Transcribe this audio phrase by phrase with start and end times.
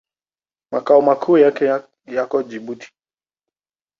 [0.71, 1.65] Makao makuu yake
[2.05, 2.91] yako Jibuti.